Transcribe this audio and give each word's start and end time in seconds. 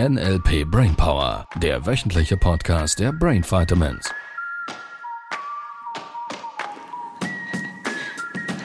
NLP 0.00 0.64
Brainpower, 0.68 1.46
der 1.62 1.86
wöchentliche 1.86 2.36
Podcast 2.36 2.98
der 2.98 3.12
Brain 3.12 3.44
Vitamins. 3.44 4.10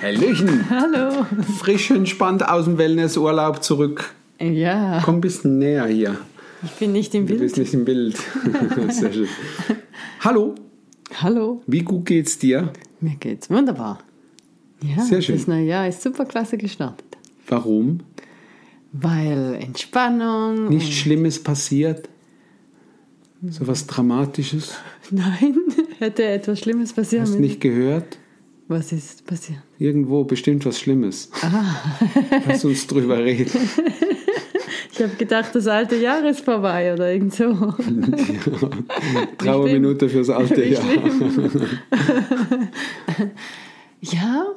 Hallöchen, 0.02 0.68
Hallo. 0.70 1.26
frisch 1.60 1.92
entspannt 1.92 2.48
aus 2.48 2.66
dem 2.66 2.78
Wellnessurlaub 2.80 3.62
zurück. 3.64 4.16
Ja, 4.40 5.02
Komm 5.06 5.16
ein 5.18 5.22
bisschen 5.22 5.60
näher 5.60 5.86
hier. 5.86 6.18
ich 6.64 6.72
bin 6.72 6.94
nicht 6.94 7.14
im 7.14 7.28
Du 7.28 7.38
bist 7.38 7.56
Bild. 7.56 7.66
nicht 7.68 7.74
im 7.76 7.86
Bild. 7.86 8.18
Sehr 8.90 9.14
schön. 9.14 9.28
Hallo, 10.22 10.56
Hallo. 11.22 11.62
wie 11.68 11.84
gut 11.84 12.06
geht's 12.08 12.40
dir? 12.40 12.74
Mir 13.02 13.16
geht's 13.18 13.50
wunderbar. 13.52 14.00
Ja, 14.82 15.04
Sehr 15.04 15.22
schön. 15.22 15.36
das 15.38 15.46
neue 15.48 15.66
Jahr 15.66 15.88
ist 15.88 16.02
super 16.02 16.26
klasse 16.26 16.58
gestartet. 16.58 17.06
Warum? 17.48 18.00
Weil 18.92 19.56
Entspannung. 19.62 20.70
Nichts 20.70 20.96
Schlimmes 20.96 21.42
passiert? 21.42 22.10
So 23.48 23.68
was 23.68 23.88
Dramatisches? 23.88 24.76
Nein, 25.12 25.56
hätte 26.00 26.26
etwas 26.26 26.60
Schlimmes 26.60 26.94
passieren 26.94 27.26
Hast 27.26 27.40
nicht 27.40 27.62
gehört? 27.62 28.18
Was 28.68 28.92
ist 28.92 29.26
passiert? 29.26 29.62
Irgendwo 29.78 30.24
bestimmt 30.26 30.66
was 30.66 30.80
Schlimmes. 30.80 31.32
Lass 32.48 32.66
uns 32.66 32.86
drüber 32.88 33.18
reden. 33.24 33.52
Ich 34.92 35.06
habe 35.06 35.16
gedacht, 35.16 35.56
das 35.56 35.66
alte 35.68 35.96
Jahr 35.96 36.28
ist 36.30 36.42
vorbei 36.42 36.92
oder 36.92 37.14
irgend 37.14 37.34
so. 37.34 37.74
Trauerminute 39.38 40.10
fürs 40.10 40.30
alte 40.30 40.66
Jahr. 40.66 40.84
Ja, 44.02 44.48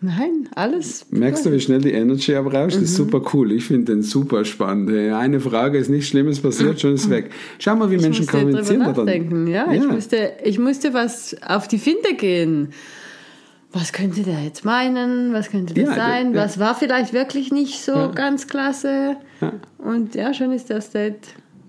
nein, 0.00 0.48
alles. 0.54 1.06
Merkst 1.10 1.44
du, 1.46 1.52
wie 1.52 1.60
schnell 1.60 1.80
die 1.80 1.92
Energy 1.92 2.34
abrauscht? 2.34 2.76
Das 2.76 2.82
ist 2.82 2.96
super 2.96 3.20
cool. 3.32 3.52
Ich 3.52 3.64
finde 3.64 3.92
den 3.92 4.02
super 4.02 4.44
spannend. 4.44 4.90
Eine 4.90 5.40
Frage 5.40 5.78
ist 5.78 5.88
nichts 5.88 6.08
Schlimmes 6.08 6.40
passiert, 6.40 6.80
schon 6.80 6.94
ist 6.94 7.10
weg. 7.10 7.30
Schau 7.58 7.76
mal, 7.76 7.90
wie 7.90 7.96
Ich 7.96 8.02
Menschen 8.02 8.26
kommunizieren. 8.26 8.80
nachdenken. 8.80 9.46
Ja, 9.46 9.72
Ich, 9.72 9.86
musste, 9.86 10.32
ich 10.44 10.58
musste 10.58 10.94
was 10.94 11.36
auf 11.46 11.68
die 11.68 11.78
Finte 11.78 12.14
gehen. 12.14 12.68
Was 13.72 13.92
könnte 13.92 14.22
der 14.22 14.40
jetzt 14.42 14.64
meinen? 14.64 15.34
Was 15.34 15.50
könnte 15.50 15.74
das 15.74 15.84
Ja, 15.90 15.94
sein? 15.94 16.32
ja. 16.34 16.42
Was 16.42 16.58
war 16.58 16.74
vielleicht 16.74 17.12
wirklich 17.12 17.52
nicht 17.52 17.84
so 17.84 17.92
Ja. 17.92 18.06
ganz 18.08 18.46
klasse? 18.46 19.16
Ja. 19.42 19.52
Und 19.78 20.14
ja, 20.14 20.32
schon 20.32 20.52
ist 20.52 20.70
der 20.70 20.80
State. 20.80 21.18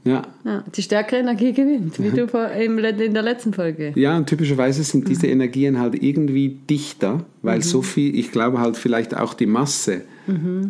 Ja. 0.06 0.24
Ja, 0.46 0.64
die 0.76 0.82
stärkere 0.82 1.20
Energie 1.20 1.54
gewinnt, 1.54 2.02
wie 2.02 2.10
du 2.12 2.24
in 2.24 3.14
der 3.14 3.24
letzten 3.24 3.54
Folge. 3.54 3.92
ja, 3.96 4.16
und 4.18 4.28
typischerweise 4.28 4.84
sind 4.84 5.08
diese 5.08 5.28
Energien 5.28 5.80
halt 5.80 6.02
irgendwie 6.02 6.58
dichter, 6.70 7.26
weil 7.42 7.62
so 7.62 7.82
viel, 7.82 8.18
ich 8.18 8.32
glaube 8.32 8.60
halt 8.60 8.78
vielleicht 8.78 9.16
auch 9.16 9.34
die 9.34 9.46
Masse 9.46 10.02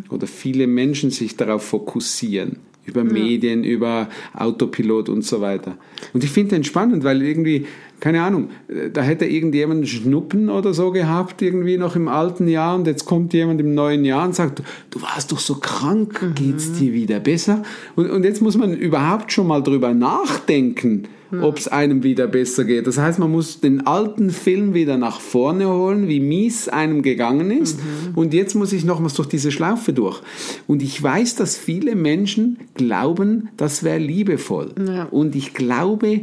oder 0.08 0.26
viele 0.26 0.66
Menschen 0.66 1.10
sich 1.10 1.36
darauf 1.36 1.62
fokussieren. 1.64 2.56
Über 2.86 3.04
Medien, 3.04 3.62
über 3.62 4.08
Autopilot 4.32 5.10
und 5.10 5.22
so 5.22 5.40
weiter. 5.40 5.76
Und 6.14 6.24
ich 6.24 6.30
finde 6.30 6.56
den 6.56 6.64
spannend, 6.64 7.04
weil 7.04 7.22
irgendwie, 7.22 7.66
keine 8.00 8.22
Ahnung, 8.22 8.48
da 8.92 9.02
hätte 9.02 9.26
irgendjemand 9.26 9.78
einen 9.78 9.86
Schnuppen 9.86 10.48
oder 10.48 10.74
so 10.74 10.90
gehabt, 10.90 11.42
irgendwie 11.42 11.76
noch 11.76 11.96
im 11.96 12.08
alten 12.08 12.48
Jahr 12.48 12.74
und 12.74 12.86
jetzt 12.86 13.04
kommt 13.04 13.32
jemand 13.32 13.60
im 13.60 13.74
neuen 13.74 14.04
Jahr 14.04 14.26
und 14.26 14.34
sagt, 14.34 14.62
du 14.90 15.02
warst 15.02 15.32
doch 15.32 15.38
so 15.38 15.56
krank, 15.56 16.34
geht's 16.34 16.72
dir 16.72 16.92
wieder 16.92 17.20
besser? 17.20 17.62
Und, 17.96 18.10
und 18.10 18.24
jetzt 18.24 18.40
muss 18.40 18.56
man 18.56 18.72
überhaupt 18.74 19.32
schon 19.32 19.46
mal 19.46 19.62
drüber 19.62 19.92
nachdenken, 19.92 21.04
ob 21.40 21.58
es 21.58 21.68
einem 21.68 22.02
wieder 22.02 22.26
besser 22.26 22.64
geht. 22.64 22.86
Das 22.86 22.98
heißt, 22.98 23.18
man 23.18 23.30
muss 23.30 23.60
den 23.60 23.86
alten 23.86 24.30
Film 24.30 24.74
wieder 24.74 24.96
nach 24.96 25.20
vorne 25.20 25.68
holen, 25.68 26.08
wie 26.08 26.18
mies 26.18 26.68
einem 26.68 27.02
gegangen 27.02 27.50
ist. 27.52 27.78
Und 28.16 28.34
jetzt 28.34 28.54
muss 28.54 28.72
ich 28.72 28.84
nochmals 28.84 29.14
durch 29.14 29.28
diese 29.28 29.52
Schlaufe 29.52 29.92
durch. 29.92 30.20
Und 30.66 30.82
ich 30.82 31.00
weiß, 31.00 31.36
dass 31.36 31.56
viele 31.56 31.94
Menschen 31.94 32.58
glauben, 32.74 33.50
das 33.56 33.84
wäre 33.84 33.98
liebevoll. 33.98 34.74
Ja. 34.84 35.04
Und 35.04 35.36
ich 35.36 35.54
glaube, 35.54 36.22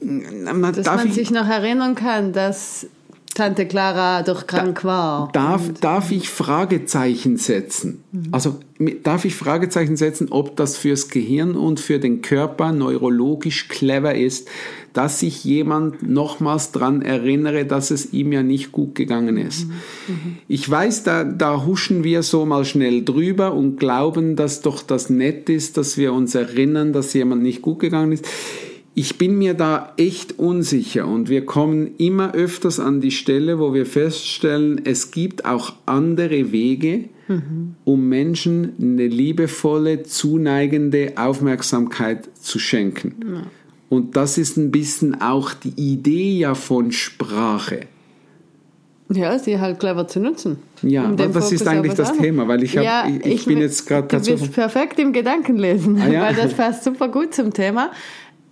man, 0.00 0.74
Dass 0.74 0.86
man 0.86 1.08
ich, 1.08 1.14
sich 1.14 1.30
noch 1.30 1.48
erinnern 1.48 1.94
kann, 1.94 2.32
dass 2.32 2.86
Tante 3.34 3.66
Clara 3.66 4.22
doch 4.22 4.46
krank 4.46 4.82
war. 4.82 5.28
Darf, 5.34 5.70
darf 5.82 6.10
ich 6.10 6.30
Fragezeichen 6.30 7.36
setzen? 7.36 8.02
Also 8.32 8.60
mi- 8.78 8.96
darf 9.02 9.26
ich 9.26 9.34
Fragezeichen 9.34 9.96
setzen, 9.98 10.28
ob 10.30 10.56
das 10.56 10.78
fürs 10.78 11.10
Gehirn 11.10 11.54
und 11.54 11.78
für 11.78 11.98
den 11.98 12.22
Körper 12.22 12.72
neurologisch 12.72 13.68
clever 13.68 14.14
ist, 14.14 14.48
dass 14.94 15.20
sich 15.20 15.44
jemand 15.44 16.02
nochmals 16.02 16.72
dran 16.72 17.02
erinnere, 17.02 17.66
dass 17.66 17.90
es 17.90 18.14
ihm 18.14 18.32
ja 18.32 18.42
nicht 18.42 18.72
gut 18.72 18.94
gegangen 18.94 19.36
ist. 19.36 19.66
Ich 20.48 20.70
weiß, 20.70 21.02
da, 21.02 21.22
da 21.24 21.66
huschen 21.66 22.04
wir 22.04 22.22
so 22.22 22.46
mal 22.46 22.64
schnell 22.64 23.04
drüber 23.04 23.52
und 23.52 23.78
glauben, 23.78 24.36
dass 24.36 24.62
doch 24.62 24.82
das 24.82 25.10
nett 25.10 25.50
ist, 25.50 25.76
dass 25.76 25.98
wir 25.98 26.14
uns 26.14 26.34
erinnern, 26.34 26.94
dass 26.94 27.12
jemand 27.12 27.42
nicht 27.42 27.60
gut 27.60 27.80
gegangen 27.80 28.12
ist. 28.12 28.24
Ich 28.98 29.18
bin 29.18 29.36
mir 29.36 29.52
da 29.52 29.92
echt 29.98 30.38
unsicher 30.38 31.06
und 31.06 31.28
wir 31.28 31.44
kommen 31.44 31.90
immer 31.98 32.32
öfters 32.32 32.80
an 32.80 33.02
die 33.02 33.10
Stelle, 33.10 33.58
wo 33.58 33.74
wir 33.74 33.84
feststellen, 33.84 34.80
es 34.84 35.10
gibt 35.10 35.44
auch 35.44 35.74
andere 35.84 36.50
Wege, 36.50 37.04
um 37.84 38.08
Menschen 38.08 38.72
eine 38.80 39.06
liebevolle, 39.06 40.04
zuneigende 40.04 41.12
Aufmerksamkeit 41.16 42.26
zu 42.40 42.58
schenken. 42.58 43.14
Und 43.90 44.16
das 44.16 44.38
ist 44.38 44.56
ein 44.56 44.70
bisschen 44.70 45.20
auch 45.20 45.52
die 45.52 45.74
Idee 45.76 46.38
ja 46.38 46.54
von 46.54 46.90
Sprache. 46.90 47.80
Ja, 49.12 49.38
sie 49.38 49.60
halt 49.60 49.78
clever 49.78 50.08
zu 50.08 50.18
nutzen. 50.18 50.56
Ja, 50.82 51.12
was 51.16 51.26
Fokus 51.32 51.52
ist 51.52 51.68
eigentlich 51.68 51.94
das. 51.94 52.12
Thema? 52.16 52.48
Weil 52.48 52.64
ich 52.64 52.76
hab- 52.76 52.84
ja, 52.84 53.06
ich- 53.08 53.24
ich 53.24 53.44
bin 53.44 53.58
jetzt 53.58 53.86
grad 53.86 54.10
Du 54.12 54.16
dazu- 54.16 54.32
bist 54.32 54.52
perfekt 54.52 54.98
im 54.98 55.12
Gedankenlesen, 55.12 56.00
Ah, 56.00 56.08
ja? 56.08 56.22
weil 56.26 56.34
das 56.34 56.54
passt 56.54 56.82
super 56.82 57.06
gut 57.08 57.32
zum 57.32 57.52
Thema. 57.52 57.92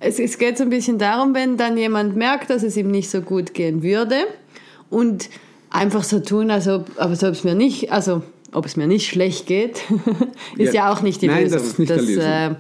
Es, 0.05 0.19
es 0.19 0.39
geht 0.39 0.59
so 0.59 0.65
ein 0.65 0.71
bisschen 0.71 0.99
darum, 0.99 1.35
wenn 1.35 1.57
dann 1.57 1.77
jemand 1.77 2.17
merkt, 2.17 2.51
dass 2.51 2.63
es 2.63 2.77
ihm 2.77 2.91
nicht 2.91 3.11
so 3.11 3.21
gut 3.21 3.55
gehen 3.55 3.83
würde 3.83 4.17
und 4.91 5.29
einfach 5.71 6.05
so 6.05 6.21
tun, 6.21 6.51
als 6.51 6.69
ob, 6.69 6.87
als 6.97 7.25
ob 7.25 7.31
es 7.33 7.45
mir 7.45 7.55
nicht, 7.55 7.91
also 7.93 8.23
ob 8.53 8.67
es 8.67 8.77
mir 8.77 8.87
nicht 8.87 9.09
schlecht 9.09 9.47
geht, 9.47 9.83
ist 10.59 10.73
Ja. 10.75 10.85
ja, 10.87 10.93
auch 10.93 11.03
nicht 11.03 11.23
die 11.23 11.27
Nein, 11.29 11.45
Lösung. 11.45 11.59
das 11.59 11.67
ist 11.69 11.79
nicht 11.79 11.91
die 11.95 12.01
Lösung. 12.01 12.23
Äh, 12.23 12.55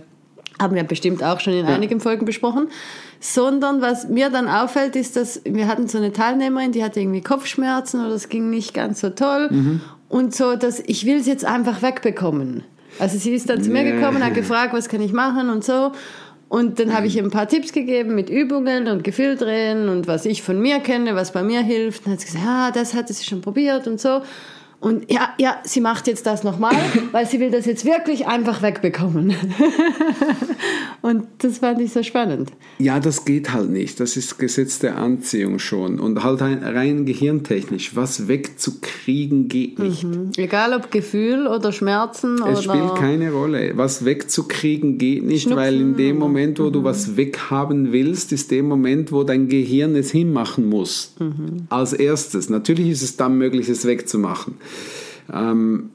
haben 0.60 0.74
wir 0.74 0.84
bestimmt 0.84 1.22
auch 1.22 1.40
schon 1.40 1.52
in 1.52 1.66
einigen 1.66 2.00
Folgen 2.00 2.24
besprochen. 2.26 2.68
Sondern 3.20 3.80
was 3.80 4.08
mir 4.08 4.30
dann 4.30 4.48
auffällt, 4.48 4.94
ist, 4.96 5.16
dass 5.16 5.40
wir 5.44 5.66
hatten 5.66 5.88
so 5.88 5.98
eine 5.98 6.12
Teilnehmerin, 6.12 6.72
die 6.72 6.84
hatte 6.84 7.00
irgendwie 7.00 7.22
Kopfschmerzen 7.22 8.04
oder 8.04 8.14
es 8.14 8.28
ging 8.28 8.50
nicht 8.50 8.72
ganz 8.74 9.00
so 9.00 9.10
toll. 9.10 9.48
Mhm. 9.50 9.80
Und 10.08 10.34
so, 10.34 10.54
dass 10.54 10.80
ich 10.86 11.06
will 11.06 11.16
es 11.16 11.26
jetzt 11.26 11.44
einfach 11.44 11.82
wegbekommen. 11.82 12.62
Also 13.00 13.18
sie 13.18 13.34
ist 13.34 13.50
dann 13.50 13.62
zu 13.62 13.70
mir 13.70 13.82
gekommen, 13.82 14.22
hat 14.24 14.34
gefragt, 14.34 14.72
was 14.72 14.88
kann 14.88 15.00
ich 15.00 15.12
machen 15.12 15.50
und 15.50 15.64
so. 15.64 15.90
Und 16.54 16.78
dann 16.78 16.94
habe 16.94 17.08
ich 17.08 17.16
ihr 17.16 17.24
ein 17.24 17.32
paar 17.32 17.48
Tipps 17.48 17.72
gegeben 17.72 18.14
mit 18.14 18.30
Übungen 18.30 18.86
und 18.86 19.02
Gefühldrehen 19.02 19.88
und 19.88 20.06
was 20.06 20.24
ich 20.24 20.44
von 20.44 20.60
mir 20.60 20.78
kenne, 20.78 21.16
was 21.16 21.32
bei 21.32 21.42
mir 21.42 21.62
hilft. 21.62 22.02
Und 22.02 22.06
dann 22.06 22.12
hat 22.12 22.20
sie 22.20 22.26
gesagt, 22.26 22.44
ja, 22.44 22.70
das 22.70 22.94
hatte 22.94 23.12
sie 23.12 23.24
schon 23.24 23.40
probiert 23.40 23.88
und 23.88 24.00
so. 24.00 24.22
Und 24.84 25.10
ja, 25.10 25.30
ja, 25.38 25.56
sie 25.64 25.80
macht 25.80 26.06
jetzt 26.08 26.26
das 26.26 26.44
nochmal, 26.44 26.74
weil 27.12 27.26
sie 27.26 27.40
will 27.40 27.50
das 27.50 27.64
jetzt 27.64 27.86
wirklich 27.86 28.26
einfach 28.26 28.60
wegbekommen. 28.60 29.34
und 31.00 31.24
das 31.38 31.58
fand 31.58 31.80
ich 31.80 31.90
so 31.90 32.02
spannend. 32.02 32.50
Ja, 32.78 33.00
das 33.00 33.24
geht 33.24 33.54
halt 33.54 33.70
nicht. 33.70 33.98
Das 33.98 34.18
ist 34.18 34.38
Gesetz 34.38 34.80
der 34.80 34.98
Anziehung 34.98 35.58
schon. 35.58 35.98
Und 35.98 36.22
halt 36.22 36.42
rein, 36.42 37.06
gehirntechnisch, 37.06 37.96
was 37.96 38.28
wegzukriegen 38.28 39.48
geht 39.48 39.78
nicht. 39.78 40.06
Egal 40.36 40.74
ob 40.74 40.90
Gefühl 40.90 41.46
oder 41.46 41.72
Schmerzen 41.72 42.42
oder. 42.42 42.52
Es 42.52 42.64
spielt 42.64 42.94
keine 42.96 43.32
Rolle. 43.32 43.72
Was 43.76 44.04
wegzukriegen 44.04 44.98
geht 44.98 45.24
nicht, 45.24 45.44
Schnupfen 45.44 45.64
weil 45.64 45.80
in 45.80 45.96
dem 45.96 46.18
Moment, 46.18 46.58
wo 46.58 46.68
du 46.68 46.84
was 46.84 47.16
weghaben 47.16 47.92
willst, 47.92 48.32
ist 48.32 48.50
der 48.50 48.62
Moment, 48.62 49.12
wo 49.12 49.24
dein 49.24 49.48
Gehirn 49.48 49.96
es 49.96 50.10
hinmachen 50.10 50.68
muss. 50.68 51.14
Als 51.70 51.94
erstes. 51.94 52.50
Natürlich 52.50 52.90
ist 52.90 53.02
es 53.02 53.16
dann 53.16 53.38
möglich, 53.38 53.70
es 53.70 53.86
wegzumachen. 53.86 54.56
Ähm, 55.32 55.90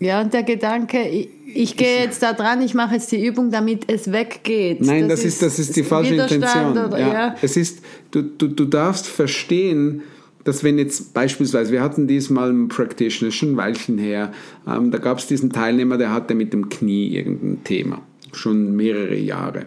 Ja, 0.00 0.20
und 0.20 0.34
der 0.34 0.42
Gedanke, 0.42 1.08
ich, 1.08 1.28
ich 1.46 1.76
gehe 1.76 2.02
jetzt 2.02 2.22
da 2.22 2.32
dran, 2.32 2.60
ich 2.62 2.74
mache 2.74 2.94
jetzt 2.94 3.10
die 3.12 3.24
Übung, 3.24 3.50
damit 3.50 3.84
es 3.90 4.10
weggeht. 4.10 4.80
Nein, 4.80 5.08
das, 5.08 5.24
ist, 5.24 5.40
das 5.40 5.58
ist 5.58 5.76
die 5.76 5.84
falsche 5.84 6.14
Widerstand 6.14 6.44
Intention. 6.44 6.86
Oder, 6.86 6.98
ja. 6.98 7.12
ja. 7.12 7.34
Es 7.40 7.56
ist, 7.56 7.80
du, 8.10 8.22
du, 8.22 8.48
du 8.48 8.64
darfst 8.64 9.06
verstehen, 9.06 10.02
dass 10.42 10.62
wenn 10.62 10.78
jetzt 10.78 11.14
beispielsweise, 11.14 11.72
wir 11.72 11.82
hatten 11.82 12.06
diesmal 12.06 12.50
einen 12.50 12.68
Practitioner, 12.68 13.32
schon 13.32 13.52
ein 13.52 13.56
Weilchen 13.56 13.98
her, 13.98 14.32
ähm, 14.66 14.90
da 14.90 14.98
gab 14.98 15.18
es 15.18 15.26
diesen 15.26 15.50
Teilnehmer, 15.50 15.96
der 15.96 16.12
hatte 16.12 16.34
mit 16.34 16.52
dem 16.52 16.68
Knie 16.68 17.16
irgendein 17.16 17.64
Thema, 17.64 18.02
schon 18.32 18.76
mehrere 18.76 19.16
Jahre. 19.16 19.66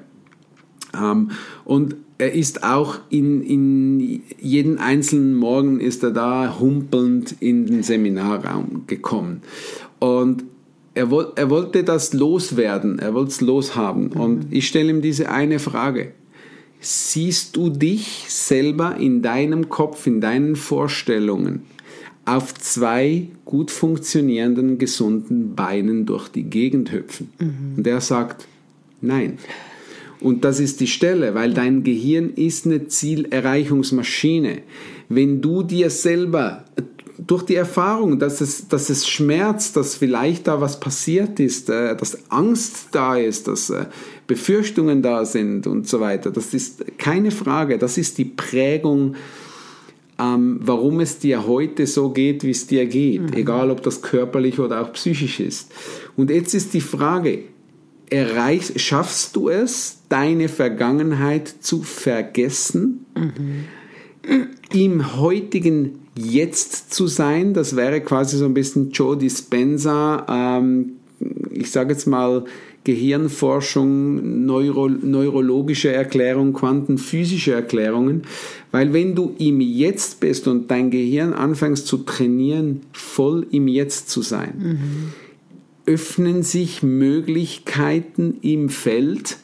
Ähm, 0.94 1.32
und 1.66 1.96
er 2.18 2.34
ist 2.34 2.64
auch 2.64 3.00
in, 3.10 3.44
in 3.44 4.24
jeden 4.40 4.80
einzelnen 4.80 5.36
Morgen 5.36 5.80
ist 5.80 6.04
er 6.04 6.12
da 6.12 6.58
humpelnd 6.60 7.36
in 7.40 7.68
den 7.68 7.84
Seminarraum 7.84 8.84
gekommen. 8.88 9.42
Und 10.00 10.44
er, 10.96 11.12
woll, 11.12 11.32
er 11.36 11.50
wollte 11.50 11.84
das 11.84 12.14
loswerden, 12.14 12.98
er 12.98 13.14
wollte 13.14 13.32
es 13.32 13.42
loshaben. 13.42 14.12
Und 14.14 14.48
ich 14.52 14.68
stelle 14.68 14.90
ihm 14.90 15.02
diese 15.02 15.30
eine 15.30 15.60
Frage. 15.60 16.14
Siehst 16.80 17.56
du 17.56 17.70
dich 17.70 18.26
selber 18.30 18.98
in 18.98 19.22
deinem 19.22 19.70
Kopf, 19.70 20.08
in 20.08 20.22
deinen 20.22 20.56
Vorstellungen 20.56 21.64
auf 22.26 22.54
zwei 22.56 23.30
gut 23.46 23.72
funktionierenden, 23.72 24.78
gesunden 24.78 25.56
Beinen 25.56 26.06
durch 26.06 26.28
die 26.28 26.44
Gegend 26.44 26.92
hüpfen. 26.92 27.32
Und 27.78 27.88
er 27.88 28.02
sagt, 28.02 28.48
nein. 29.02 29.38
Und 30.20 30.44
das 30.44 30.60
ist 30.60 30.80
die 30.80 30.88
Stelle, 30.88 31.36
weil 31.36 31.54
dein 31.54 31.84
Gehirn 31.84 32.32
ist 32.32 32.66
eine 32.66 32.88
Zielerreichungsmaschine. 32.88 34.60
Wenn 35.10 35.42
du 35.42 35.64
dir 35.64 35.90
selber 35.90 36.66
durch 37.18 37.44
die 37.44 37.56
Erfahrung, 37.56 38.20
dass 38.20 38.42
es, 38.42 38.68
dass 38.68 38.90
es 38.90 39.08
schmerzt, 39.08 39.76
dass 39.76 39.96
vielleicht 39.96 40.48
da 40.48 40.62
was 40.62 40.80
passiert 40.80 41.40
ist, 41.40 41.70
äh, 41.70 41.96
dass 41.96 42.32
Angst 42.32 42.90
da 42.92 43.16
ist, 43.18 43.48
dass 43.48 43.70
äh, 43.70 43.86
Befürchtungen 44.28 45.02
da 45.02 45.26
sind 45.26 45.66
und 45.68 45.88
so 45.88 46.00
weiter, 46.00 46.32
das 46.32 46.54
ist 46.54 46.86
keine 46.98 47.32
Frage, 47.32 47.78
das 47.78 47.98
ist 47.98 48.18
die 48.18 48.26
Prägung, 48.26 49.16
ähm, 50.20 50.60
warum 50.62 51.00
es 51.00 51.20
dir 51.20 51.48
heute 51.48 51.88
so 51.88 52.10
geht, 52.10 52.44
wie 52.44 52.52
es 52.52 52.68
dir 52.68 52.86
geht, 52.86 53.22
mhm. 53.22 53.34
egal 53.34 53.72
ob 53.72 53.82
das 53.84 54.02
körperlich 54.02 54.60
oder 54.60 54.82
auch 54.82 54.94
psychisch 54.94 55.40
ist. 55.40 55.72
Und 56.16 56.30
jetzt 56.30 56.54
ist 56.54 56.74
die 56.74 56.82
Frage, 56.82 57.40
erreichst, 58.10 58.80
schaffst 58.80 59.36
du 59.36 59.50
es, 59.50 59.97
deine 60.10 60.50
Vergangenheit 60.50 61.48
zu 61.48 61.82
vergessen? 61.82 63.06
Mhm. 63.16 63.66
Im 64.74 65.18
heutigen 65.18 66.00
Jetzt 66.18 66.94
zu 66.94 67.08
sein, 67.08 67.54
das 67.54 67.76
wäre 67.76 68.02
quasi 68.02 68.38
so 68.38 68.46
ein 68.46 68.54
bisschen 68.54 68.92
Joe 68.92 69.16
Dispenza, 69.16 70.26
ähm, 70.28 70.94
ich 71.52 71.72
sage 71.72 71.94
jetzt 71.94 72.08
mal 72.08 72.44
Gehirnforschung, 72.84 74.46
Neuro, 74.46 74.88
neurologische 74.88 75.92
Erklärung, 75.92 76.54
quantenphysische 76.54 77.52
Erklärungen, 77.52 78.24
weil 78.72 78.94
wenn 78.94 79.14
du 79.14 79.36
im 79.40 79.60
Jetzt 79.60 80.22
bist 80.22 80.48
und 80.48 80.72
dein 80.72 80.90
Gehirn 80.90 81.34
anfängst 81.34 81.86
zu 81.86 81.98
trainieren, 81.98 82.82
voll 82.94 83.46
im 83.52 83.68
Jetzt 83.68 84.10
zu 84.10 84.22
sein, 84.22 84.54
mhm. 84.58 85.14
öffnen 85.86 86.44
sich 86.44 86.82
Möglichkeiten 86.82 88.38
im 88.42 88.70
Feld 88.70 89.38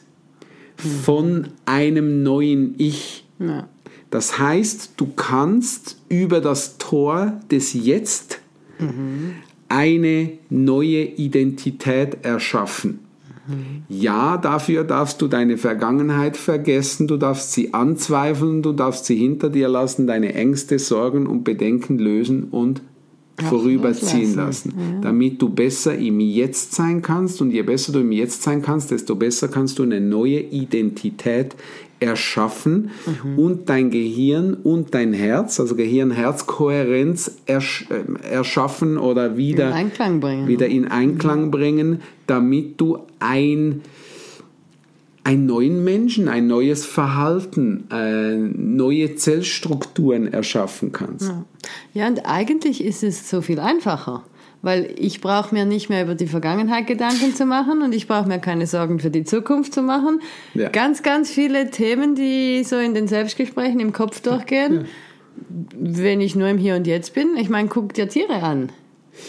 von 0.76 1.48
einem 1.66 2.22
neuen 2.22 2.74
Ich. 2.78 3.24
Ja. 3.38 3.68
Das 4.10 4.38
heißt, 4.38 4.92
du 4.96 5.08
kannst 5.14 6.00
über 6.08 6.40
das 6.40 6.78
Tor 6.78 7.40
des 7.50 7.72
Jetzt 7.72 8.40
mhm. 8.78 9.34
eine 9.68 10.32
neue 10.50 11.02
Identität 11.02 12.18
erschaffen. 12.22 13.00
Mhm. 13.46 13.82
Ja, 13.88 14.36
dafür 14.36 14.84
darfst 14.84 15.20
du 15.20 15.28
deine 15.28 15.58
Vergangenheit 15.58 16.36
vergessen, 16.36 17.08
du 17.08 17.16
darfst 17.16 17.52
sie 17.52 17.74
anzweifeln, 17.74 18.62
du 18.62 18.72
darfst 18.72 19.06
sie 19.06 19.16
hinter 19.16 19.50
dir 19.50 19.68
lassen, 19.68 20.06
deine 20.06 20.34
Ängste, 20.34 20.78
Sorgen 20.78 21.26
und 21.26 21.44
Bedenken 21.44 21.98
lösen 21.98 22.44
und 22.44 22.82
vorüberziehen 23.42 24.34
lassen, 24.36 24.74
ja. 24.76 25.00
damit 25.00 25.42
du 25.42 25.48
besser 25.48 25.96
im 25.96 26.20
Jetzt 26.20 26.74
sein 26.74 27.02
kannst. 27.02 27.40
Und 27.40 27.50
je 27.50 27.62
besser 27.62 27.92
du 27.92 28.00
im 28.00 28.12
Jetzt 28.12 28.42
sein 28.42 28.62
kannst, 28.62 28.90
desto 28.90 29.16
besser 29.16 29.48
kannst 29.48 29.78
du 29.78 29.82
eine 29.82 30.00
neue 30.00 30.40
Identität 30.40 31.56
erschaffen 32.00 32.90
mhm. 33.06 33.38
und 33.38 33.68
dein 33.68 33.90
Gehirn 33.90 34.54
und 34.54 34.94
dein 34.94 35.12
Herz, 35.12 35.58
also 35.58 35.74
Gehirn-Herz-Kohärenz 35.74 37.36
ersch 37.46 37.86
äh, 37.88 38.28
erschaffen 38.28 38.98
oder 38.98 39.36
wieder 39.36 39.68
in 39.68 39.74
Einklang 39.74 40.20
bringen, 40.20 40.48
wieder 40.48 40.66
in 40.66 40.88
Einklang 40.88 41.46
mhm. 41.46 41.50
bringen 41.50 42.00
damit 42.26 42.80
du 42.80 42.98
ein 43.18 43.82
einen 45.24 45.46
neuen 45.46 45.82
Menschen, 45.84 46.28
ein 46.28 46.46
neues 46.46 46.84
Verhalten, 46.84 47.84
äh, 47.90 48.36
neue 48.36 49.16
Zellstrukturen 49.16 50.32
erschaffen 50.32 50.92
kannst. 50.92 51.28
Ja. 51.28 51.44
ja, 51.94 52.06
und 52.08 52.26
eigentlich 52.26 52.84
ist 52.84 53.02
es 53.02 53.28
so 53.28 53.40
viel 53.40 53.58
einfacher 53.58 54.24
weil 54.64 54.94
ich 54.96 55.20
brauche 55.20 55.54
mir 55.54 55.66
nicht 55.66 55.90
mehr 55.90 56.02
über 56.02 56.14
die 56.14 56.26
Vergangenheit 56.26 56.86
Gedanken 56.86 57.34
zu 57.34 57.44
machen 57.44 57.82
und 57.82 57.94
ich 57.94 58.08
brauche 58.08 58.26
mir 58.26 58.38
keine 58.38 58.66
Sorgen 58.66 58.98
für 58.98 59.10
die 59.10 59.24
Zukunft 59.24 59.74
zu 59.74 59.82
machen. 59.82 60.22
Ja. 60.54 60.70
Ganz, 60.70 61.02
ganz 61.02 61.30
viele 61.30 61.70
Themen, 61.70 62.14
die 62.14 62.64
so 62.64 62.78
in 62.78 62.94
den 62.94 63.06
Selbstgesprächen 63.06 63.78
im 63.78 63.92
Kopf 63.92 64.22
durchgehen, 64.22 64.86
ja. 64.86 64.86
wenn 65.78 66.22
ich 66.22 66.34
nur 66.34 66.48
im 66.48 66.56
Hier 66.56 66.76
und 66.76 66.86
Jetzt 66.86 67.12
bin. 67.12 67.36
Ich 67.36 67.50
meine, 67.50 67.68
guck 67.68 67.92
dir 67.92 68.08
Tiere 68.08 68.42
an. 68.42 68.72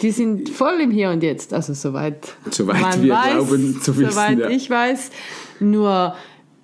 Die 0.01 0.11
sind 0.11 0.49
voll 0.49 0.79
im 0.79 0.89
Hier 0.89 1.09
und 1.09 1.21
Jetzt, 1.21 1.53
also 1.53 1.73
soweit, 1.73 2.35
soweit 2.49 3.03
wir 3.03 3.13
weiß, 3.13 3.31
glauben 3.31 3.81
zu 3.81 3.97
wissen. 3.97 4.11
Soweit 4.11 4.39
ja. 4.39 4.49
ich 4.49 4.69
weiß, 4.69 5.11
nur 5.59 6.15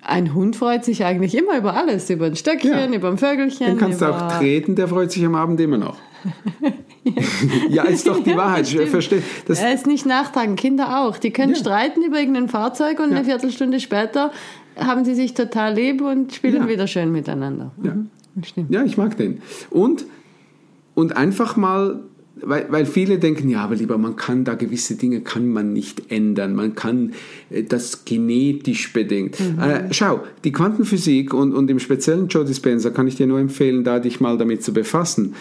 ein 0.02 0.34
Hund 0.34 0.56
freut 0.56 0.84
sich 0.84 1.04
eigentlich 1.04 1.36
immer 1.36 1.56
über 1.56 1.74
alles, 1.74 2.10
über 2.10 2.26
ein 2.26 2.36
Stöckchen, 2.36 2.92
über 2.92 3.08
ein 3.08 3.18
Vögelchen. 3.18 3.66
Den 3.66 3.78
kannst 3.78 4.00
du 4.00 4.06
auch 4.06 4.38
treten, 4.38 4.74
der 4.74 4.88
freut 4.88 5.12
sich 5.12 5.24
am 5.24 5.34
Abend 5.34 5.60
immer 5.60 5.78
noch. 5.78 5.96
ja, 7.68 7.84
ist 7.84 8.06
doch 8.06 8.22
die 8.22 8.36
Wahrheit. 8.36 8.70
Ja, 8.72 8.86
verstehe. 8.86 9.22
Das 9.46 9.60
er 9.60 9.72
ist 9.72 9.86
nicht 9.86 10.06
nachtragen, 10.06 10.56
Kinder 10.56 11.00
auch. 11.00 11.18
Die 11.18 11.30
können 11.30 11.52
ja. 11.52 11.58
streiten 11.58 12.02
über 12.02 12.18
irgendein 12.18 12.48
Fahrzeug 12.48 13.00
und 13.00 13.10
ja. 13.10 13.16
eine 13.16 13.24
Viertelstunde 13.24 13.80
später 13.80 14.32
haben 14.76 15.04
sie 15.04 15.14
sich 15.14 15.34
total 15.34 15.74
lieb 15.74 16.00
und 16.00 16.32
spielen 16.32 16.68
wieder 16.68 16.86
schön 16.86 17.12
miteinander. 17.12 17.72
Ja. 17.82 17.94
Mhm. 17.94 18.66
ja, 18.70 18.84
ich 18.84 18.96
mag 18.96 19.16
den. 19.16 19.42
Und, 19.70 20.06
und 20.94 21.16
einfach 21.16 21.56
mal 21.56 22.00
weil, 22.44 22.66
weil 22.70 22.86
viele 22.86 23.18
denken, 23.18 23.48
ja, 23.48 23.64
aber 23.64 23.74
lieber, 23.74 23.98
man 23.98 24.16
kann 24.16 24.44
da 24.44 24.54
gewisse 24.54 24.96
Dinge 24.96 25.20
kann 25.20 25.48
man 25.48 25.72
nicht 25.72 26.10
ändern, 26.10 26.54
man 26.54 26.74
kann 26.74 27.12
äh, 27.50 27.62
das 27.62 28.04
genetisch 28.04 28.92
bedingt. 28.92 29.38
Mhm. 29.40 29.58
Äh, 29.58 29.92
schau, 29.92 30.20
die 30.44 30.52
Quantenphysik 30.52 31.34
und, 31.34 31.54
und 31.54 31.70
im 31.70 31.78
speziellen 31.78 32.28
Joe 32.28 32.44
Dispenza 32.44 32.90
kann 32.90 33.06
ich 33.06 33.16
dir 33.16 33.26
nur 33.26 33.38
empfehlen, 33.38 33.84
da 33.84 33.98
dich 33.98 34.20
mal 34.20 34.38
damit 34.38 34.62
zu 34.62 34.72
befassen 34.72 35.34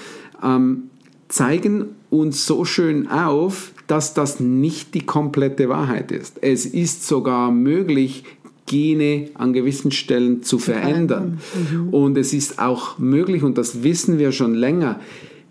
ähm, 0.44 0.83
zeigen 1.27 1.86
uns 2.09 2.45
so 2.45 2.65
schön 2.65 3.07
auf, 3.07 3.71
dass 3.88 4.13
das 4.13 4.39
nicht 4.39 4.94
die 4.94 5.06
komplette 5.06 5.69
Wahrheit 5.69 6.12
ist. 6.12 6.38
Es 6.42 6.65
ist 6.65 7.07
sogar 7.07 7.51
möglich, 7.51 8.24
Gene 8.68 9.30
an 9.33 9.51
gewissen 9.51 9.92
Stellen 9.92 10.44
zu 10.44 10.57
verändern. 10.57 11.39
Mhm. 11.71 11.89
Und 11.89 12.18
es 12.18 12.31
ist 12.31 12.59
auch 12.59 13.00
möglich, 13.00 13.44
und 13.44 13.57
das 13.57 13.83
wissen 13.83 14.18
wir 14.18 14.31
schon 14.31 14.53
länger, 14.53 15.00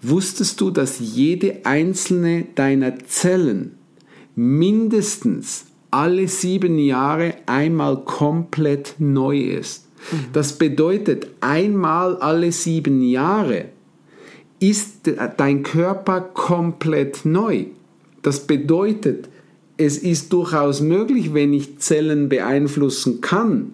wusstest 0.02 0.60
du, 0.60 0.70
dass 0.70 0.98
jede 0.98 1.64
einzelne 1.64 2.46
deiner 2.54 2.98
Zellen 3.00 3.78
mindestens 4.34 5.66
alle 5.90 6.28
sieben 6.28 6.78
Jahre 6.78 7.34
einmal 7.46 8.04
komplett 8.04 8.94
neu 8.98 9.38
ist? 9.38 9.86
Mhm. 10.12 10.16
Das 10.32 10.54
bedeutet, 10.54 11.28
einmal 11.40 12.16
alle 12.16 12.52
sieben 12.52 13.02
Jahre 13.02 13.66
ist 14.60 15.10
dein 15.36 15.62
Körper 15.62 16.20
komplett 16.20 17.24
neu. 17.24 17.66
Das 18.22 18.46
bedeutet, 18.46 19.28
es 19.78 19.96
ist 19.96 20.32
durchaus 20.32 20.82
möglich, 20.82 21.32
wenn 21.32 21.54
ich 21.54 21.78
Zellen 21.78 22.28
beeinflussen 22.28 23.22
kann, 23.22 23.72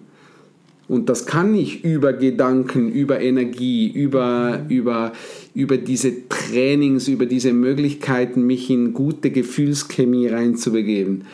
und 0.87 1.09
das 1.09 1.25
kann 1.25 1.53
ich 1.53 1.83
über 1.83 2.13
Gedanken, 2.13 2.89
über 2.89 3.19
Energie, 3.19 3.91
über, 3.91 4.61
über, 4.69 5.11
über 5.53 5.77
diese 5.77 6.29
Trainings, 6.29 7.07
über 7.07 7.25
diese 7.25 7.51
Möglichkeiten, 7.51 8.47
mich 8.47 8.69
in 8.69 8.93
gute 8.93 9.31
Gefühlschemie 9.31 10.27
reinzubegeben. 10.27 11.25